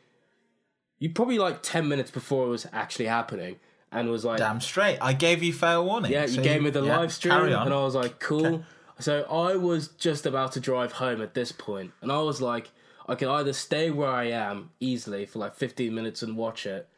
[0.99, 3.57] you probably like 10 minutes before it was actually happening,
[3.91, 4.99] and was like, Damn straight.
[5.01, 6.13] I gave you fair warning.
[6.13, 8.65] Yeah, So you gave me the yeah, live stream, and I was like, cool.
[8.99, 12.71] So I was just about to drive home at this point, and I was like,
[13.09, 16.89] I can either stay where I am easily for like 15 minutes and watch it,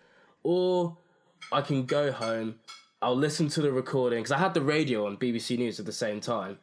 [0.42, 0.96] or
[1.50, 2.56] I can go home.
[3.00, 5.92] I'll listen to the recording because I had the radio on BBC News at the
[5.92, 6.58] same time.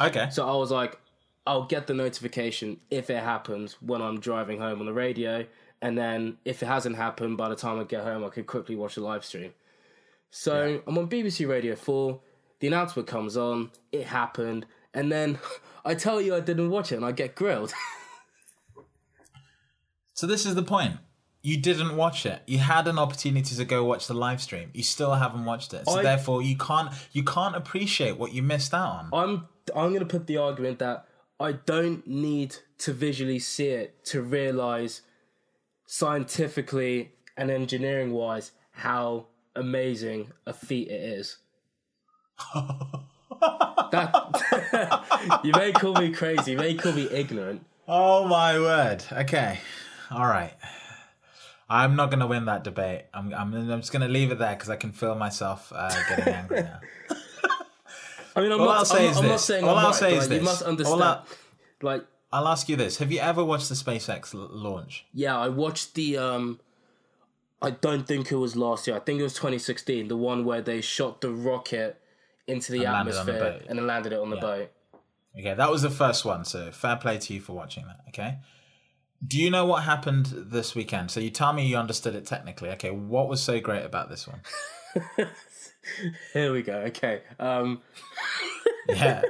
[0.00, 0.28] Okay.
[0.30, 0.98] So I was like,
[1.46, 5.46] I'll get the notification if it happens when I'm driving home on the radio.
[5.80, 8.76] And then if it hasn't happened by the time I get home, I could quickly
[8.76, 9.52] watch the live stream.
[10.30, 12.20] So I'm on BBC Radio 4.
[12.60, 13.72] The announcement comes on.
[13.90, 14.66] It happened.
[14.94, 15.38] And then
[15.84, 17.72] I tell you I didn't watch it and I get grilled.
[20.14, 20.98] So this is the point.
[21.42, 22.42] You didn't watch it.
[22.46, 24.70] You had an opportunity to go watch the live stream.
[24.72, 25.86] You still haven't watched it.
[25.86, 29.10] So I- therefore you can't you can't appreciate what you missed out on.
[29.12, 31.06] I'm I'm going to put the argument that
[31.38, 35.02] I don't need to visually see it to realize
[35.86, 41.38] scientifically and engineering wise how amazing a feat it is.
[43.92, 47.64] that you may call me crazy, you may call me ignorant.
[47.86, 49.04] Oh my word.
[49.12, 49.58] Okay.
[50.10, 50.54] All right.
[51.68, 53.04] I'm not going to win that debate.
[53.14, 55.90] I'm I'm, I'm just going to leave it there because I can feel myself uh,
[56.08, 56.80] getting angry now.
[58.34, 59.44] I mean, I'm All not, I'll say I'm, is I'm not this.
[59.44, 60.44] saying All I'm I'll right, say is like, you this.
[60.44, 61.02] must understand.
[61.02, 61.22] I-
[61.82, 65.04] like, I'll ask you this: Have you ever watched the SpaceX l- launch?
[65.12, 66.60] Yeah, I watched the um
[67.60, 68.96] I don't think it was last year.
[68.96, 72.00] I think it was 2016, the one where they shot the rocket
[72.46, 74.70] into the And on the atmosphere and then landed it on the boat.
[75.38, 76.44] Okay, that was the first one.
[76.44, 78.00] So fair play to you for watching that.
[78.08, 78.38] Okay.
[79.24, 81.10] Do you know what happened this weekend?
[81.12, 82.70] So you tell me you understood it technically.
[82.70, 84.40] Okay, what was so great about this one?
[86.32, 86.78] Here we go.
[86.88, 87.22] Okay.
[87.38, 87.82] Um
[88.88, 89.22] Yeah,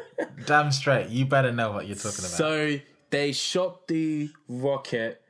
[0.46, 1.08] damn straight.
[1.10, 2.30] You better know what you're talking about.
[2.30, 2.78] so
[3.10, 5.20] they shot the rocket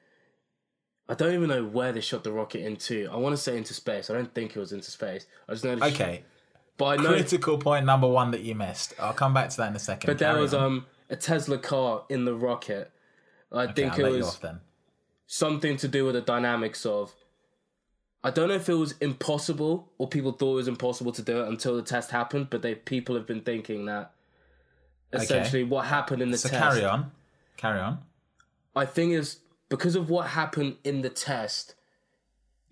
[1.08, 3.08] I don't even know where they shot the rocket into.
[3.12, 4.08] I want to say into space.
[4.08, 5.26] I don't think it was into space.
[5.48, 5.72] I just know.
[5.82, 6.22] okay,
[6.78, 7.08] but I know.
[7.08, 8.94] critical point number one that you missed.
[8.98, 10.06] I'll come back to that in a second.
[10.08, 10.62] But there Carry was on.
[10.64, 12.90] um a Tesla car in the rocket,
[13.50, 14.38] I Okay, think I'll it was
[15.26, 17.12] something to do with the dynamics of.
[18.24, 21.42] I don't know if it was impossible or people thought it was impossible to do
[21.42, 24.12] it until the test happened, but they people have been thinking that
[25.12, 26.60] essentially what happened in the So test.
[26.60, 27.10] carry on,
[27.56, 27.98] carry on.
[28.74, 31.74] I think is because of what happened in the test.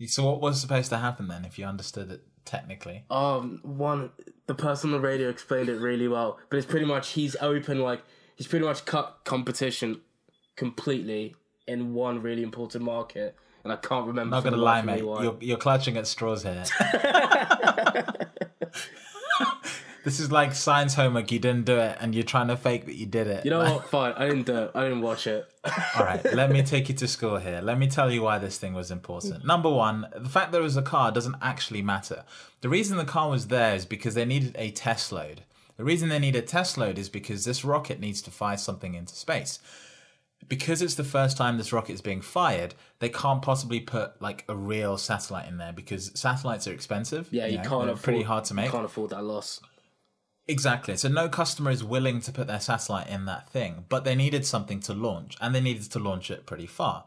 [0.07, 3.05] So what was supposed to happen then, if you understood it technically?
[3.11, 4.11] Um, one
[4.47, 7.81] the person on the radio explained it really well, but it's pretty much he's open
[7.81, 8.03] like
[8.37, 10.01] he's pretty much cut competition
[10.57, 11.35] completely
[11.67, 14.37] in one really important market, and I can't remember.
[14.37, 15.05] Not gonna lie, mate.
[15.05, 15.23] why.
[15.23, 16.65] You're you're clutching at straws here.
[20.05, 21.31] this is like science homework.
[21.31, 23.45] You didn't do it, and you're trying to fake that you did it.
[23.45, 23.89] You know what?
[23.91, 24.71] Fine, I didn't do it.
[24.75, 25.47] I didn't watch it.
[25.97, 27.61] All right, let me take you to school here.
[27.63, 29.45] Let me tell you why this thing was important.
[29.45, 32.25] Number one, the fact there was a car doesn't actually matter.
[32.63, 35.43] The reason the car was there is because they needed a test load.
[35.77, 38.95] The reason they need a test load is because this rocket needs to fire something
[38.95, 39.59] into space.
[40.49, 44.45] Because it's the first time this rocket is being fired, they can't possibly put like
[44.49, 47.29] a real satellite in there because satellites are expensive.
[47.31, 48.03] Yeah, you, know, can't afford.
[48.03, 48.71] pretty hard to You make.
[48.71, 49.61] can't afford that loss.
[50.49, 50.97] Exactly.
[50.97, 54.45] So no customer is willing to put their satellite in that thing, but they needed
[54.45, 57.05] something to launch, and they needed to launch it pretty far.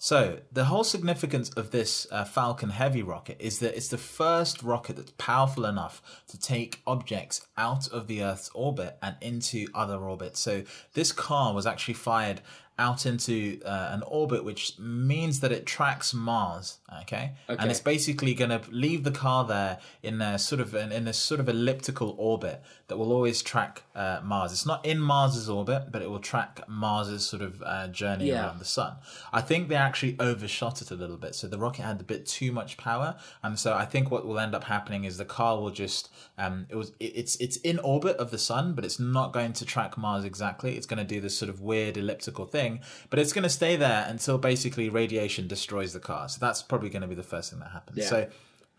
[0.00, 4.62] So the whole significance of this uh, Falcon Heavy rocket is that it's the first
[4.62, 9.96] rocket that's powerful enough to take objects out of the Earth's orbit and into other
[9.96, 10.38] orbits.
[10.38, 10.62] So
[10.94, 12.42] this car was actually fired
[12.78, 16.78] out into uh, an orbit, which means that it tracks Mars.
[17.02, 20.92] Okay, and it's basically going to leave the car there in a sort of an,
[20.92, 24.50] in a sort of elliptical orbit that will always track uh, Mars.
[24.52, 28.46] It's not in Mars's orbit, but it will track Mars's sort of uh, journey Yeah.
[28.46, 28.96] around the sun.
[29.32, 32.26] I think they actually overshot it a little bit, so the rocket had a bit
[32.26, 35.60] too much power, and so I think what will end up happening is the car
[35.60, 38.98] will just um, it was it, it's it's in orbit of the sun, but it's
[38.98, 40.76] not going to track Mars exactly.
[40.76, 43.76] It's going to do this sort of weird elliptical thing, but it's going to stay
[43.76, 46.28] there until basically radiation destroys the car.
[46.28, 47.98] So that's probably going to be the first thing that happens.
[47.98, 48.06] Yeah.
[48.06, 48.28] So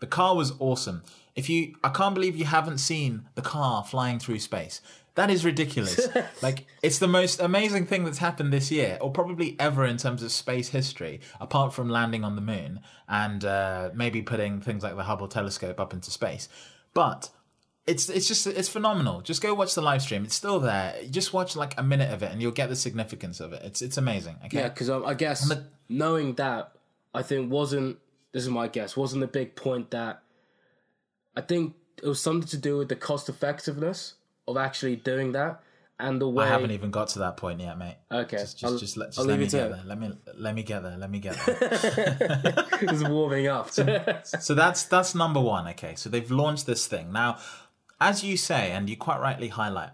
[0.00, 1.02] the car was awesome.
[1.36, 4.80] If you, I can't believe you haven't seen the car flying through space.
[5.14, 6.08] That is ridiculous.
[6.42, 10.22] like it's the most amazing thing that's happened this year, or probably ever in terms
[10.22, 14.96] of space history, apart from landing on the moon and uh, maybe putting things like
[14.96, 16.48] the Hubble telescope up into space.
[16.94, 17.30] But
[17.86, 19.20] it's it's just it's phenomenal.
[19.20, 20.24] Just go watch the live stream.
[20.24, 20.94] It's still there.
[21.10, 23.62] Just watch like a minute of it, and you'll get the significance of it.
[23.64, 24.36] It's it's amazing.
[24.46, 24.58] Okay.
[24.58, 26.72] Yeah, because I, I guess the- knowing that,
[27.12, 27.98] I think wasn't.
[28.32, 28.96] This is my guess.
[28.96, 30.22] Wasn't the big point that
[31.36, 34.14] I think it was something to do with the cost effectiveness
[34.46, 35.60] of actually doing that
[35.98, 36.44] and the way.
[36.44, 37.96] I haven't even got to that point yet, mate.
[38.10, 39.70] Okay, Just just I'll- just let, just let me get it.
[39.72, 39.82] there.
[39.84, 40.96] Let me let me get there.
[40.96, 42.66] Let me get there.
[42.88, 43.70] Just warming up.
[43.70, 45.68] so that's that's number one.
[45.68, 47.38] Okay, so they've launched this thing now.
[48.00, 49.90] As you say, and you quite rightly highlight,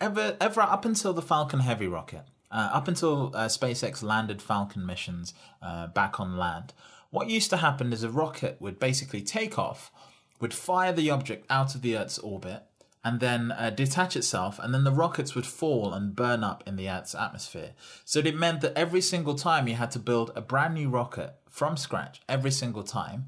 [0.00, 4.84] ever ever up until the Falcon Heavy rocket, uh, up until uh, SpaceX landed Falcon
[4.84, 6.72] missions uh, back on land,
[7.14, 9.92] what used to happen is a rocket would basically take off,
[10.40, 12.64] would fire the object out of the Earth's orbit,
[13.04, 16.74] and then uh, detach itself, and then the rockets would fall and burn up in
[16.74, 17.70] the Earth's atmosphere.
[18.04, 21.36] So it meant that every single time you had to build a brand new rocket
[21.48, 23.26] from scratch, every single time,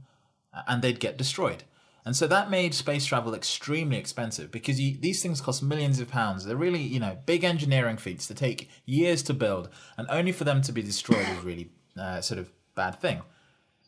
[0.67, 1.63] and they'd get destroyed.
[2.05, 6.09] And so that made space travel extremely expensive because you, these things cost millions of
[6.09, 6.45] pounds.
[6.45, 10.43] They're really, you know, big engineering feats that take years to build, and only for
[10.43, 13.23] them to be destroyed is really uh, sort of bad thing.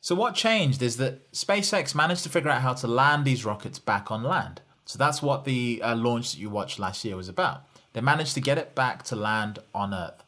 [0.01, 3.79] So what changed is that SpaceX managed to figure out how to land these rockets
[3.79, 4.61] back on land.
[4.85, 7.65] So that's what the uh, launch that you watched last year was about.
[7.93, 10.23] They managed to get it back to land on Earth.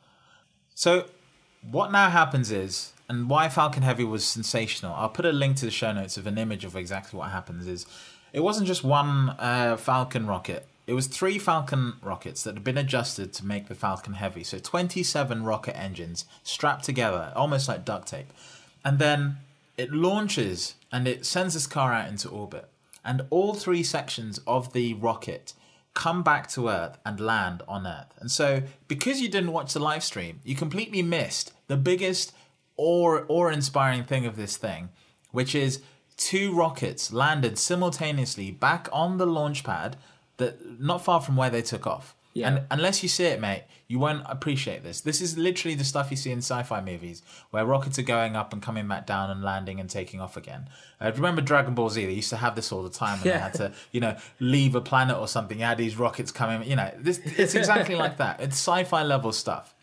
[0.75, 1.07] So
[1.71, 5.67] what now happens is, and why Falcon Heavy was sensational, I'll put a link to
[5.67, 7.87] the show notes of an image of exactly what happens is,
[8.33, 10.67] it wasn't just one uh, Falcon rocket.
[10.87, 14.45] It was three Falcon rockets that had been adjusted to make the Falcon Heavy.
[14.45, 18.33] So 27 rocket engines strapped together, almost like duct tape.
[18.85, 19.39] And then
[19.81, 22.69] it launches and it sends this car out into orbit.
[23.03, 25.55] And all three sections of the rocket
[25.95, 28.13] come back to Earth and land on Earth.
[28.21, 32.35] And so, because you didn't watch the live stream, you completely missed the biggest
[32.77, 34.91] awe, awe-inspiring thing of this thing,
[35.31, 35.81] which is
[36.19, 39.97] two rockets landed simultaneously back on the launch pad
[40.37, 42.15] that not far from where they took off.
[42.41, 42.49] Yeah.
[42.49, 45.01] And unless you see it, mate, you won't appreciate this.
[45.01, 48.53] This is literally the stuff you see in sci-fi movies, where rockets are going up
[48.53, 50.69] and coming back down and landing and taking off again.
[51.01, 52.07] Uh, remember Dragon Ball Z?
[52.07, 54.75] They used to have this all the time when they had to, you know, leave
[54.75, 55.59] a planet or something.
[55.59, 56.69] You had these rockets coming.
[56.69, 58.41] You know, this it's exactly like that.
[58.41, 59.75] It's sci-fi level stuff.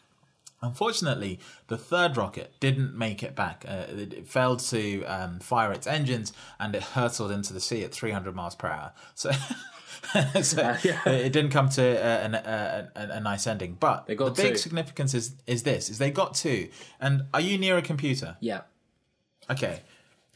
[0.61, 3.63] Unfortunately, the third rocket didn't make it back.
[3.67, 7.83] Uh, it, it failed to um, fire its engines and it hurtled into the sea
[7.83, 8.91] at 300 miles per hour.
[9.13, 9.31] So,
[10.41, 11.07] so Uh, yeah.
[11.07, 13.77] it didn't come to uh, an, uh, a, a nice ending.
[13.79, 14.57] But They got the big two.
[14.57, 16.69] significance is, is this: is they got two.
[16.99, 18.37] And are you near a computer?
[18.39, 18.61] Yeah.
[19.49, 19.81] Okay,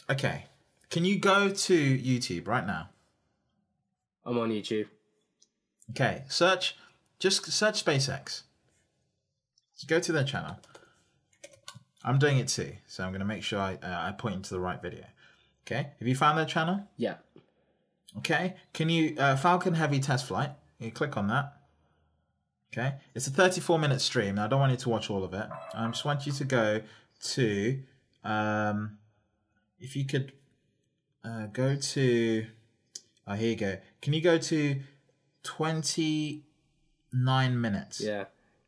[0.10, 0.46] okay.
[0.92, 2.90] Can you go to YouTube right now?
[4.26, 4.86] I'm on YouTube.
[5.92, 6.76] Okay, search,
[7.18, 8.44] just search SpaceX.
[9.82, 10.58] Just go to their channel.
[12.04, 14.42] I'm doing it too, so I'm going to make sure I, uh, I point you
[14.44, 15.06] to the right video.
[15.66, 16.88] Okay, have you found their channel?
[16.98, 17.16] Yeah.
[18.20, 21.54] Okay, can you, uh, Falcon Heavy Test Flight, you click on that.
[22.72, 24.38] Okay, it's a 34 minute stream.
[24.38, 25.48] I don't want you to watch all of it.
[25.74, 26.82] I just want you to go
[27.24, 27.80] to,
[28.24, 29.00] um,
[29.80, 30.32] if you could
[31.26, 32.46] uh, go to,
[33.26, 33.78] oh, here you go.
[34.00, 34.80] Can you go to
[35.42, 38.00] 29 minutes?
[38.00, 38.26] Yeah.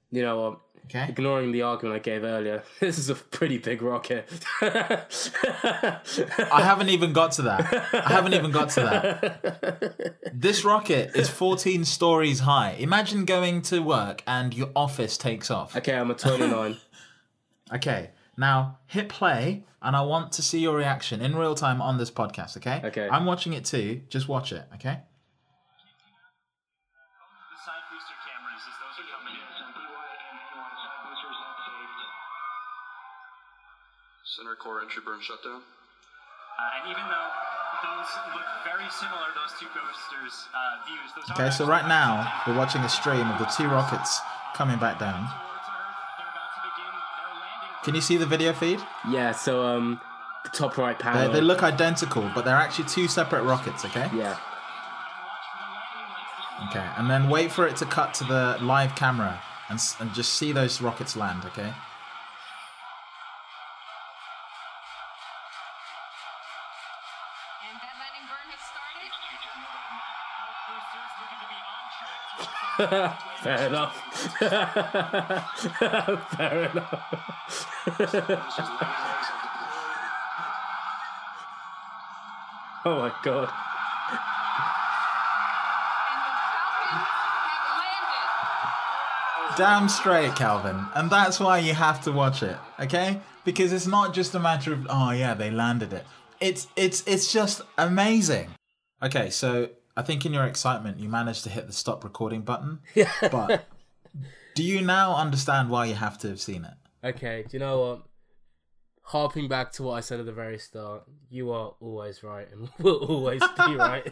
[0.09, 0.59] You know what?
[0.85, 1.07] Okay.
[1.09, 4.29] Ignoring the argument I gave earlier, this is a pretty big rocket.
[4.61, 7.73] I haven't even got to that.
[7.93, 10.15] I haven't even got to that.
[10.33, 12.71] This rocket is 14 stories high.
[12.79, 15.75] Imagine going to work and your office takes off.
[15.75, 16.77] okay, I'm a 29.
[17.73, 21.97] Okay, now hit play, and I want to see your reaction in real time on
[21.97, 22.55] this podcast.
[22.57, 22.81] Okay.
[22.83, 23.07] Okay.
[23.09, 24.01] I'm watching it too.
[24.09, 24.65] Just watch it.
[24.75, 24.99] Okay.
[34.63, 35.59] Core entry burn shutdown.
[35.59, 37.29] Uh, and even though
[37.83, 41.49] those look very similar, those two boosters uh, views, those Okay.
[41.51, 44.21] So right now we're watching a stream of the two rockets
[44.55, 45.19] coming back down.
[45.19, 47.83] towards Earth, they're about to begin their landing.
[47.83, 48.79] Can you see the video feed?
[49.11, 49.99] yeah, so um,
[50.43, 51.33] the top right They, panel.
[51.33, 53.83] they look identical, but they're actually two separate rockets.
[53.85, 54.09] Okay.
[54.15, 54.37] Yeah.
[56.69, 60.35] Okay, and then wait for it to cut to the live camera and, and just
[60.35, 61.73] see those rockets land, okay?
[72.77, 73.95] Fair enough.
[76.37, 76.93] Fair enough.
[82.85, 83.49] oh my god.
[89.55, 90.87] Damn straight, Calvin.
[90.95, 93.19] And that's why you have to watch it, okay?
[93.45, 96.07] Because it's not just a matter of oh yeah, they landed it.
[96.39, 98.49] It's it's it's just amazing.
[99.03, 102.79] Okay, so I think in your excitement you managed to hit the stop recording button.
[102.95, 103.11] Yeah.
[103.31, 103.65] But
[104.55, 106.73] do you now understand why you have to have seen it?
[107.15, 108.03] Okay, do you know what?
[109.07, 112.69] Harping back to what I said at the very start, you are always right and
[112.79, 114.09] will always be right.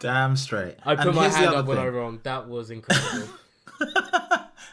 [0.00, 0.76] Damn straight.
[0.84, 1.78] I put And my hand up when.
[1.78, 2.20] I'm wrong.
[2.22, 3.28] That was incredible.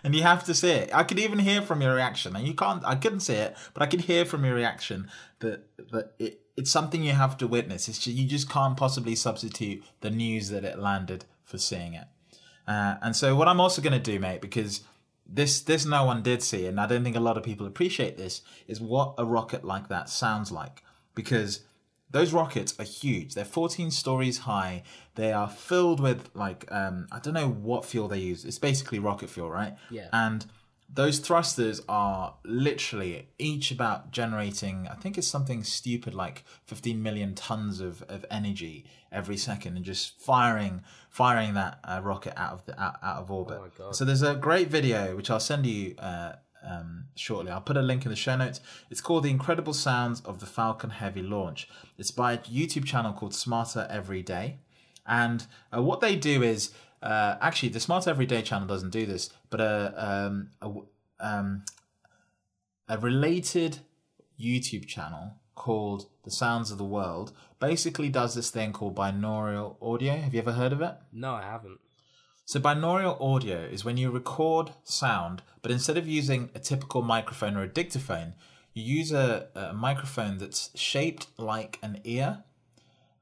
[0.03, 0.89] and you have to see it.
[0.93, 2.83] I could even hear from your reaction, and you can't.
[2.85, 6.71] I couldn't see it, but I could hear from your reaction that that it, it's
[6.71, 7.87] something you have to witness.
[7.87, 12.07] It's just, you just can't possibly substitute the news that it landed for seeing it.
[12.67, 14.81] Uh, and so, what I'm also going to do, mate, because
[15.27, 18.17] this this no one did see, and I don't think a lot of people appreciate
[18.17, 20.83] this, is what a rocket like that sounds like,
[21.15, 21.61] because
[22.13, 23.33] those rockets are huge.
[23.33, 24.83] They're 14 stories high.
[25.15, 28.45] They are filled with like um, I don't know what fuel they use.
[28.45, 29.75] It's basically rocket fuel, right?
[29.89, 30.07] Yeah.
[30.13, 30.45] And
[30.93, 34.87] those thrusters are literally each about generating.
[34.87, 39.85] I think it's something stupid like 15 million tons of, of energy every second, and
[39.85, 43.59] just firing firing that uh, rocket out of the out, out of orbit.
[43.77, 43.95] God.
[43.95, 45.95] So there's a great video which I'll send you.
[45.97, 46.33] Uh,
[46.65, 47.51] um, shortly.
[47.51, 48.61] I'll put a link in the show notes.
[48.89, 51.67] It's called The Incredible Sounds of the Falcon Heavy Launch.
[51.97, 54.59] It's by a YouTube channel called Smarter Every Day.
[55.05, 56.71] And uh, what they do is,
[57.03, 60.71] uh, actually, the Smart Every Day channel doesn't do this, but a, um, a,
[61.19, 61.65] um,
[62.87, 63.79] a related
[64.39, 70.15] YouTube channel called The Sounds of the World basically does this thing called binaural audio.
[70.15, 70.95] Have you ever heard of it?
[71.11, 71.79] no, I haven't.
[72.45, 77.57] So binaural audio is when you record sound, but instead of using a typical microphone
[77.57, 78.33] or a dictaphone,
[78.73, 82.43] you use a, a microphone that's shaped like an ear.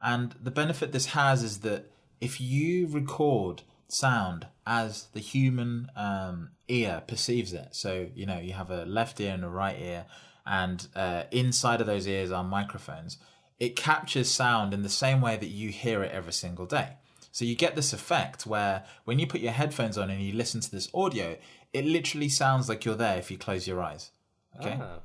[0.01, 6.51] And the benefit this has is that if you record sound as the human um,
[6.67, 10.05] ear perceives it, so you know you have a left ear and a right ear,
[10.45, 13.17] and uh, inside of those ears are microphones,
[13.59, 16.97] it captures sound in the same way that you hear it every single day.
[17.31, 20.59] So you get this effect where when you put your headphones on and you listen
[20.61, 21.37] to this audio,
[21.71, 24.11] it literally sounds like you're there if you close your eyes.
[24.59, 24.77] Okay.
[24.81, 24.99] Ah.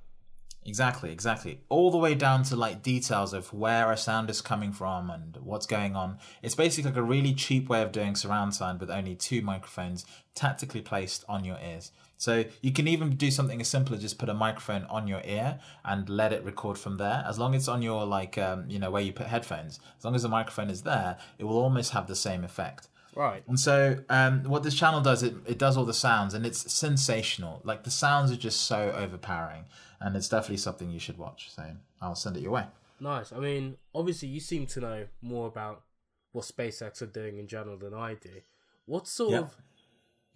[0.67, 1.61] Exactly, exactly.
[1.69, 5.37] All the way down to like details of where a sound is coming from and
[5.43, 6.19] what's going on.
[6.43, 10.05] It's basically like a really cheap way of doing surround sound with only two microphones
[10.35, 11.93] tactically placed on your ears.
[12.19, 15.23] So you can even do something as simple as just put a microphone on your
[15.25, 17.25] ear and let it record from there.
[17.29, 20.05] As long as it's on your like um, you know where you put headphones, as
[20.05, 22.89] long as the microphone is there, it will almost have the same effect.
[23.15, 23.43] Right.
[23.49, 26.71] And so, um, what this channel does, it, it does all the sounds, and it's
[26.71, 27.63] sensational.
[27.65, 29.65] Like the sounds are just so overpowering,
[30.01, 31.51] and it's definitely something you should watch.
[31.51, 31.63] So
[32.01, 32.67] I'll send it your way.
[33.01, 33.33] Nice.
[33.33, 35.83] I mean, obviously, you seem to know more about
[36.33, 38.41] what SpaceX are doing in general than I do.
[38.87, 39.39] What sort Yeah.
[39.41, 39.57] of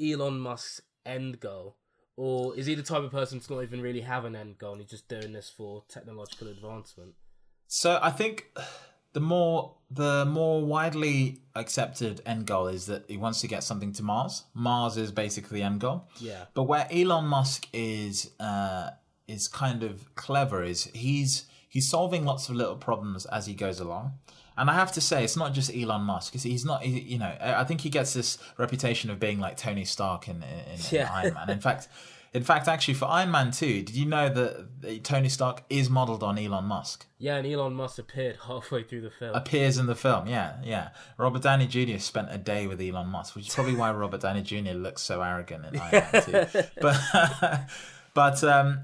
[0.00, 1.76] Elon Musk's end goal?
[2.16, 4.72] Or is he the type of person to not even really have an end goal
[4.72, 7.14] and he's just doing this for technological advancement?
[7.66, 8.50] So I think
[9.12, 13.92] the more the more widely accepted end goal is that he wants to get something
[13.94, 14.44] to Mars.
[14.54, 16.08] Mars is basically the end goal.
[16.18, 16.44] Yeah.
[16.54, 18.90] But where Elon Musk is uh,
[19.30, 23.80] is kind of clever is he's he's solving lots of little problems as he goes
[23.80, 24.14] along.
[24.56, 26.34] And I have to say, it's not just Elon Musk.
[26.34, 29.86] He's not, he- you know, I think he gets this reputation of being like Tony
[29.86, 31.10] Stark in, in, in Yeah.
[31.14, 31.48] Iron Man.
[31.48, 31.88] In fact,
[32.34, 35.88] in fact, actually, for Iron Man 2, did you know that that Tony Stark is
[35.88, 37.06] modeled on Elon Musk?
[37.18, 39.34] Yeah, and Elon Musk appeared halfway through the film.
[39.34, 40.26] appears in the film.
[40.28, 40.90] Yeah, yeah.
[41.16, 41.98] Robert Downey Jr.
[41.98, 44.72] spent a day with Elon Musk, which is probably why Robert Downey Jr.
[44.74, 46.22] looks so arrogant in Iron Man
[46.52, 46.62] 2.
[46.82, 47.60] But,
[48.14, 48.80] but um,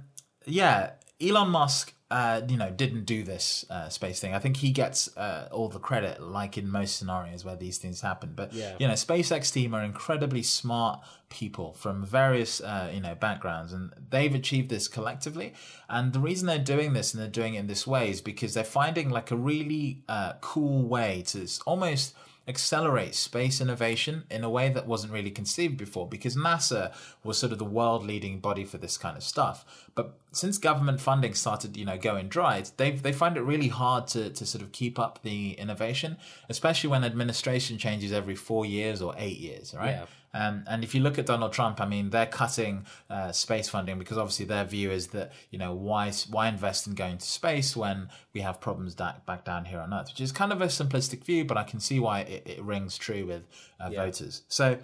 [0.47, 0.91] yeah,
[1.21, 4.33] Elon Musk, uh, you know, didn't do this uh, space thing.
[4.33, 8.01] I think he gets uh, all the credit, like in most scenarios where these things
[8.01, 8.33] happen.
[8.37, 8.75] But Yeah.
[8.79, 13.93] you know, SpaceX team are incredibly smart people from various uh, you know backgrounds, and
[14.11, 15.55] they've achieved this collectively.
[15.89, 18.55] And the reason they're doing this and they're doing it in this way is because
[18.55, 22.15] they're finding like a really uh, cool way to almost
[22.49, 26.93] accelerate space innovation in a way that wasn't really conceived before because NASA
[27.25, 29.65] was sort of the world leading body for this kind of stuff.
[29.95, 34.07] But since government funding started, you know, going dry, they they find it really hard
[34.09, 36.19] to to sort of keep up the innovation,
[36.49, 39.91] especially when administration changes every four years or eight years, right?
[39.91, 40.07] Yeah.
[40.37, 43.99] Um, and if you look at Donald Trump, I mean, they're cutting uh, space funding
[43.99, 47.75] because obviously their view is that you know why why invest in going to space
[47.75, 50.67] when we have problems da- back down here on Earth, which is kind of a
[50.67, 53.47] simplistic view, but I can see why it, it rings true with
[53.81, 54.43] uh, voters.
[54.49, 54.79] So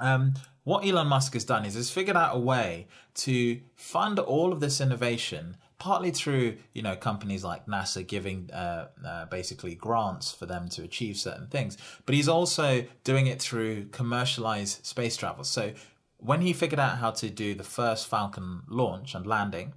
[0.00, 4.52] um, what Elon Musk has done is has figured out a way to fund all
[4.52, 10.30] of this innovation partly through you know companies like NASA giving uh, uh, basically grants
[10.30, 11.76] for them to achieve certain things,
[12.06, 15.42] but he's also doing it through commercialized space travel.
[15.42, 15.72] So
[16.18, 19.72] when he figured out how to do the first Falcon launch and landing,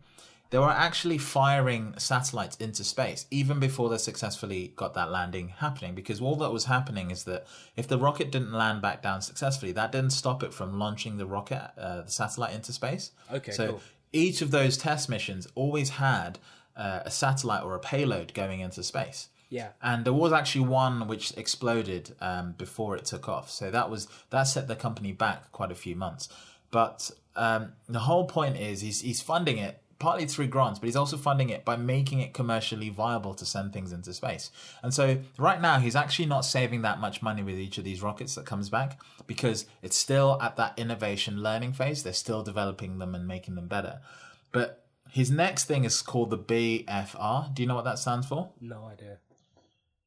[0.51, 5.95] they were actually firing satellites into space even before they successfully got that landing happening
[5.95, 9.71] because all that was happening is that if the rocket didn't land back down successfully
[9.71, 13.67] that didn't stop it from launching the rocket uh, the satellite into space Okay, so
[13.67, 13.81] cool.
[14.15, 16.39] Each of those test missions always had
[16.75, 19.69] uh, a satellite or a payload going into space Yeah.
[19.81, 23.49] and there was actually one which exploded um, before it took off.
[23.49, 26.27] So that was that set the company back quite a few months.
[26.71, 30.95] But um, the whole point is he's he's funding it partly through grants, but he's
[30.95, 34.51] also funding it by making it commercially viable to send things into space.
[34.83, 38.03] And so right now he's actually not saving that much money with each of these
[38.03, 42.03] rockets that comes back because it's still at that innovation learning phase.
[42.03, 43.99] They're still developing them and making them better.
[44.51, 47.55] But his next thing is called the BFR.
[47.55, 48.51] Do you know what that stands for?
[48.61, 49.17] No idea.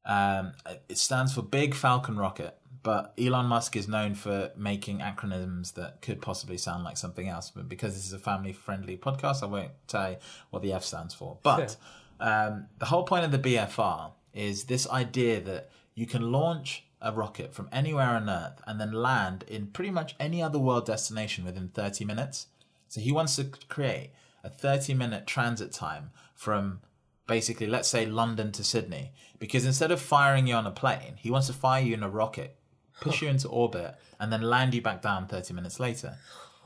[0.05, 0.53] Um,
[0.87, 6.01] it stands for Big Falcon Rocket, but Elon Musk is known for making acronyms that
[6.01, 7.51] could possibly sound like something else.
[7.53, 10.17] But because this is a family friendly podcast, I won't tell you
[10.49, 11.37] what the F stands for.
[11.43, 11.75] But
[12.19, 17.11] um, the whole point of the BFR is this idea that you can launch a
[17.11, 21.45] rocket from anywhere on Earth and then land in pretty much any other world destination
[21.45, 22.47] within 30 minutes.
[22.87, 24.11] So he wants to create
[24.43, 26.81] a 30 minute transit time from
[27.27, 31.29] basically, let's say London to Sydney, because instead of firing you on a plane, he
[31.29, 32.57] wants to fire you in a rocket,
[33.01, 36.15] push you into orbit, and then land you back down 30 minutes later.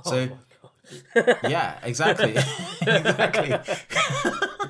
[0.04, 0.30] So,
[1.44, 2.32] yeah, exactly.
[2.82, 3.56] exactly.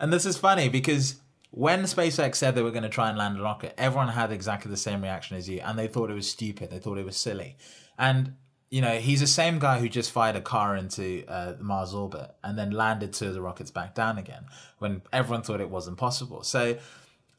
[0.00, 1.16] and this is funny because
[1.50, 4.70] when SpaceX said they were going to try and land a rocket, everyone had exactly
[4.70, 6.70] the same reaction as you, and they thought it was stupid.
[6.70, 7.56] They thought it was silly.
[7.98, 8.34] And
[8.70, 12.30] you know, he's the same guy who just fired a car into uh, Mars orbit
[12.44, 14.44] and then landed two of the rockets back down again
[14.78, 16.44] when everyone thought it wasn't possible.
[16.44, 16.78] So,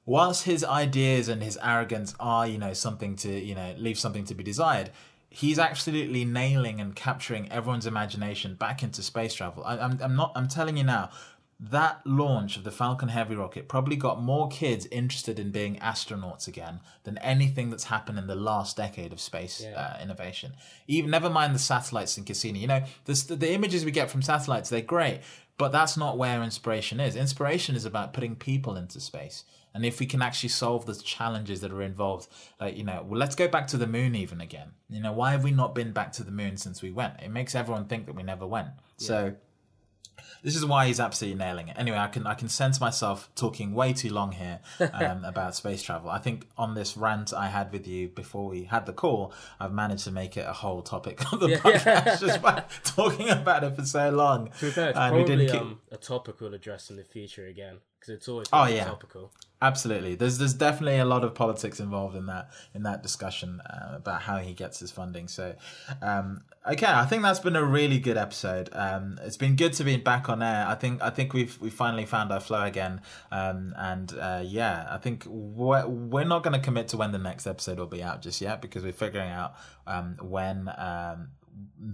[0.06, 4.26] whilst his ideas and his arrogance are, you know, something to, you know, leave something
[4.26, 4.90] to be desired,
[5.30, 9.64] he's absolutely nailing and capturing everyone's imagination back into space travel.
[9.64, 11.10] I, I'm, I'm not, I'm telling you now,
[11.64, 16.48] that launch of the Falcon Heavy rocket probably got more kids interested in being astronauts
[16.48, 20.54] again than anything that's happened in the last decade of space uh, innovation.
[20.88, 22.60] Even never mind the satellites in Cassini.
[22.60, 25.22] You know, the, the images we get from satellites, they're great,
[25.60, 27.16] but that's not where inspiration is.
[27.16, 29.44] Inspiration is about putting people into space.
[29.74, 32.28] And if we can actually solve the challenges that are involved,
[32.60, 34.72] like, you know, well, let's go back to the moon even again.
[34.90, 37.14] You know, why have we not been back to the moon since we went?
[37.22, 38.70] It makes everyone think that we never went.
[38.98, 39.34] So
[40.44, 41.78] this is why he's absolutely nailing it.
[41.80, 44.60] Anyway, I can I can sense myself talking way too long here
[44.94, 46.10] um, about space travel.
[46.10, 49.72] I think on this rant I had with you before we had the call, I've
[49.72, 53.76] managed to make it a whole topic of the podcast just by talking about it
[53.76, 54.52] for so long.
[54.60, 57.04] To be fair, it's And we probably keep- um, a topic we'll address in the
[57.04, 58.86] future again because it's always Oh, yeah.
[58.86, 59.32] topical.
[59.64, 60.16] Absolutely.
[60.16, 64.24] There's there's definitely a lot of politics involved in that in that discussion uh, about
[64.24, 65.28] how he gets his funding.
[65.28, 65.56] So,
[66.02, 68.70] um, okay, I think that's been a really good episode.
[68.74, 70.66] Um, it's been good to be back on air.
[70.68, 73.02] I think I think we've we finally found our flow again.
[73.32, 77.20] Um, and uh, yeah, I think we're, we're not going to commit to when the
[77.20, 79.54] next episode will be out just yet because we're figuring out
[79.86, 80.72] um, when.
[80.76, 81.30] Um,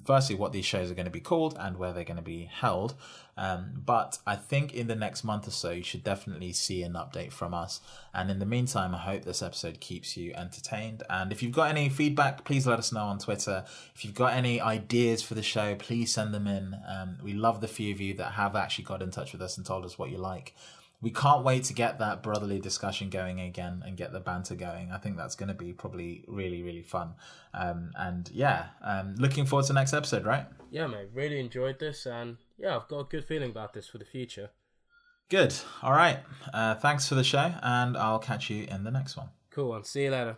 [0.06, 2.46] firstly what these shows are going to be called and where they're going to be
[2.46, 2.96] held.
[3.38, 6.94] Um, but I think in the next month or so, you should definitely see an
[6.94, 7.82] update from us.
[8.14, 11.04] And in the meantime, I hope this episode keeps you entertained.
[11.10, 13.64] And if you've got any feedback, please let us know on Twitter.
[13.96, 16.76] If you've got any ideas for the show, please send them in.
[16.88, 19.58] Um, we love the few of you that have actually got in touch with us
[19.58, 20.54] and told us what you like
[21.00, 24.92] we can't wait to get that brotherly discussion going again and get the banter going.
[24.92, 27.14] I think that's going to be probably really, really fun.
[27.54, 30.46] Um, and yeah, um, looking forward to the next episode, right?
[30.72, 33.98] Yeah, mate, really enjoyed this, and yeah, I've got a good feeling about this for
[33.98, 34.50] the future.
[35.30, 35.54] Good.
[35.82, 36.20] All right.
[36.54, 39.30] Uh, thanks for the show, and I'll catch you in the next one.
[39.50, 39.84] Cool one.
[39.84, 40.38] See you later.